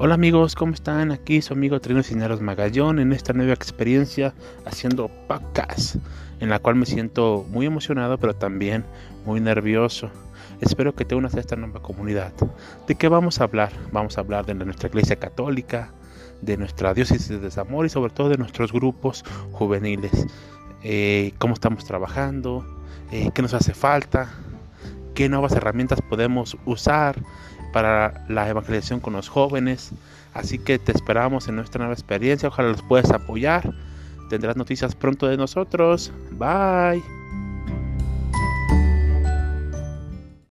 [0.00, 1.10] Hola amigos, ¿cómo están?
[1.10, 4.32] Aquí su amigo Trino Cineros Magallón en esta nueva experiencia
[4.64, 5.96] haciendo podcast,
[6.38, 8.84] en la cual me siento muy emocionado, pero también
[9.26, 10.08] muy nervioso.
[10.60, 12.32] Espero que te unas a esta nueva comunidad.
[12.86, 13.72] ¿De qué vamos a hablar?
[13.90, 15.90] Vamos a hablar de nuestra iglesia católica,
[16.42, 20.28] de nuestra diócesis de desamor y sobre todo de nuestros grupos juveniles.
[20.84, 22.64] Eh, cómo estamos trabajando,
[23.10, 24.30] eh, qué nos hace falta,
[25.16, 27.20] qué nuevas herramientas podemos usar
[27.72, 29.92] para la evangelización con los jóvenes.
[30.34, 32.48] Así que te esperamos en nuestra nueva experiencia.
[32.48, 33.74] Ojalá los puedas apoyar.
[34.28, 36.12] Tendrás noticias pronto de nosotros.
[36.32, 37.17] Bye.